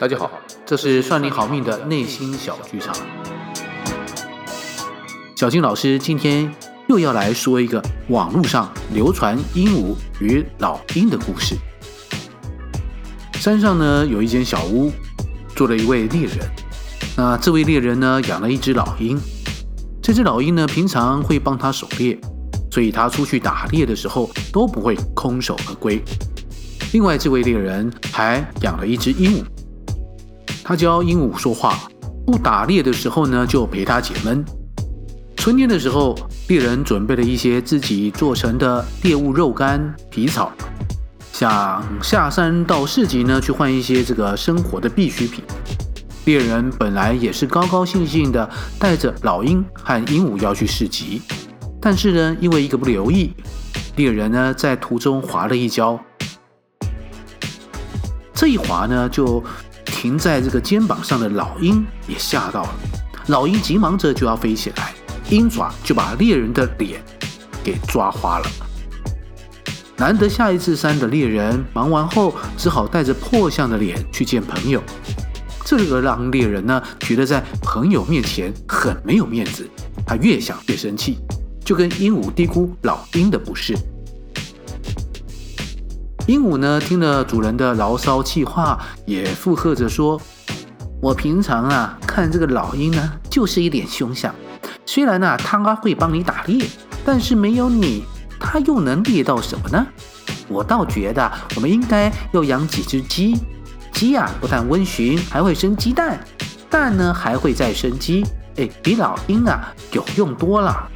[0.00, 0.28] 大家好，
[0.66, 2.94] 这是算你好命的内心小剧场。
[5.36, 6.52] 小金老师今天
[6.88, 11.54] 又要来说一个网络上流传鹦鹉与老鹰的故事。
[13.34, 14.90] 山上呢有一间小屋，
[15.54, 16.38] 住了一位猎人。
[17.16, 19.16] 那这位猎人呢养了一只老鹰，
[20.02, 22.18] 这只老鹰呢平常会帮他狩猎，
[22.70, 26.02] 所以他出去打猎的时候都不会空手而归。
[26.92, 29.53] 另外，这位猎人还养了一只鹦鹉。
[30.64, 31.78] 他教鹦鹉说话，
[32.24, 34.42] 不打猎的时候呢，就陪他解闷。
[35.36, 36.16] 春天的时候，
[36.48, 40.50] 猎人准备了一些自己做成的猎物肉干、皮草，
[41.34, 45.44] 想下山到市集呢去换一些这个生活的必需品。
[46.24, 51.20] 猎人本来也是高高兴兴的带着老鹰和鹦鹉要去市集，
[51.78, 53.34] 但是呢，因为一个不留意，
[53.96, 56.00] 猎人呢在途中滑了一跤，
[58.32, 59.44] 这一滑呢就。
[60.04, 62.74] 停在这个肩膀上的老鹰也吓到了，
[63.28, 64.92] 老鹰急忙着就要飞起来，
[65.30, 67.02] 鹰爪就把猎人的脸
[67.64, 68.46] 给抓花了。
[69.96, 74.82] 难得下一次山的猎人忙完后，只好带着破相的脸去见朋友，
[75.64, 79.66] 这个让猎人呢觉得在朋友面前很没有面子，
[80.06, 81.16] 他越想越生气，
[81.64, 83.74] 就跟鹦鹉嘀咕老鹰的不是。
[86.26, 90.18] 鹦鹉呢，听了主人的牢骚气话，也附和着说
[91.02, 94.34] ：“我平常啊，看这个老鹰呢，就是一点凶相。
[94.86, 96.66] 虽然呢，它会帮你打猎，
[97.04, 98.04] 但是没有你，
[98.40, 99.86] 它又能猎到什么呢？
[100.48, 103.38] 我倒觉得，我们应该要养几只鸡。
[103.92, 106.18] 鸡啊，不但温驯，还会生鸡蛋，
[106.70, 108.24] 蛋呢还会再生鸡。
[108.56, 110.88] 哎，比老鹰啊有用多了。”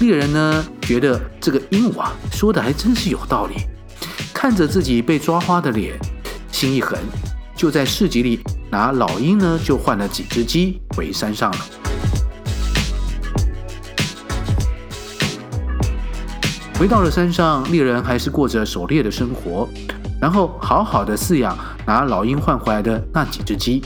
[0.00, 3.54] 猎人呢，觉得这个鹦鹉啊说的还真是有道理，
[4.32, 5.98] 看着自己被抓花的脸，
[6.52, 6.96] 心一横，
[7.56, 11.58] 就在市集里拿老鹰呢就换了几只鸡回山上了。
[16.78, 19.68] 回到了山上，猎人还是过着狩猎的生活，
[20.20, 23.82] 然后好好的饲养拿老鹰换回来的那几只鸡。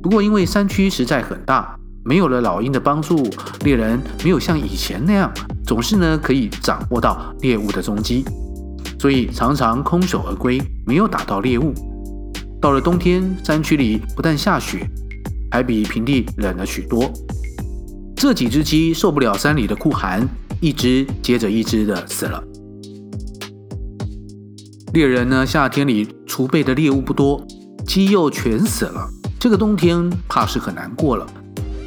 [0.00, 1.79] 不过因为山区实在很大。
[2.04, 3.28] 没有了老鹰的帮助，
[3.64, 5.30] 猎人没有像以前那样
[5.66, 8.24] 总是呢可以掌握到猎物的踪迹，
[8.98, 11.74] 所以常常空手而归，没有打到猎物。
[12.60, 14.86] 到了冬天，山区里不但下雪，
[15.50, 17.10] 还比平地冷了许多。
[18.16, 20.28] 这几只鸡受不了山里的酷寒，
[20.60, 22.42] 一只接着一只的死了。
[24.92, 27.46] 猎人呢，夏天里储备的猎物不多，
[27.86, 29.08] 鸡又全死了，
[29.38, 31.26] 这个冬天怕是很难过了。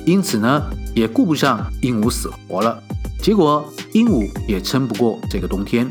[0.06, 0.62] 因此呢，
[0.94, 2.78] 也顾不上鹦鹉死活了，
[3.22, 5.90] 结果鹦鹉也撑不过这个冬天。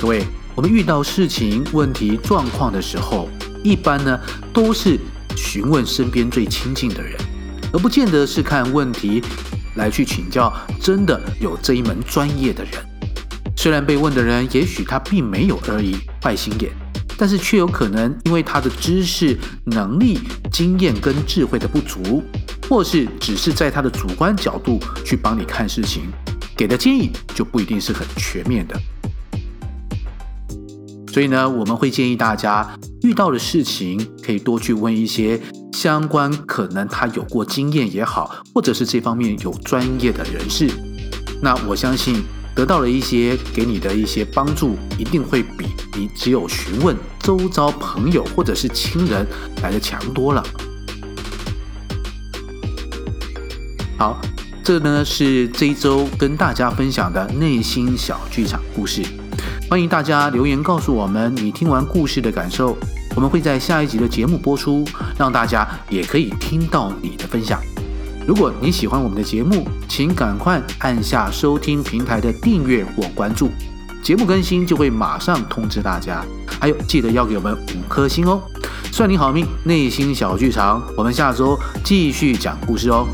[0.00, 3.28] 各位，我们遇到事情、问题、状况的时候，
[3.64, 4.20] 一般呢
[4.52, 5.00] 都是
[5.36, 7.20] 询问身边最亲近的人，
[7.72, 9.20] 而不见得是看问题
[9.74, 12.91] 来去请教真的有这一门专业的人。
[13.62, 16.72] 虽然被问的人也许他并没有恶意、坏心眼，
[17.16, 20.18] 但是却有可能因为他的知识、能力、
[20.50, 22.24] 经验跟智慧的不足，
[22.68, 26.02] 或是只是在他的主观角度去帮你看事情，
[26.56, 28.76] 给的建议就不一定是很全面的。
[31.12, 32.68] 所以呢，我们会建议大家
[33.02, 35.40] 遇到的事情可以多去问一些
[35.72, 40.68] 相关，可能他有过经验也好，或者是这方面有专业的人士。
[41.40, 42.24] 那我相信。
[42.54, 49.26] 得到了一些给你的一些帮助，一定会比你只有询问周遭朋友或者是亲人
[49.62, 50.44] 来的强多了。
[53.98, 54.20] 好，
[54.62, 59.02] 这呢是这一周跟大家分享的内心小剧场故事。
[59.70, 62.76] 欢迎大家留言告诉我们你听完故事的感受，
[63.16, 64.84] 我们会在下一集的节目播出，
[65.18, 67.58] 让大家也可以听到你的分享。
[68.26, 73.50] 如果你喜欢我们的节目，请赶快按下收听平台的订阅或关注，
[74.02, 76.24] 节目更新就会马上通知大家。
[76.60, 78.40] 还有，记得要给我们五颗星哦！
[78.92, 83.06] 算你好命，内心小剧场，我们下周继续讲故事哦。